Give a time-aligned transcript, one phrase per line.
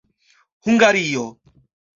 [0.65, 1.23] Hungario.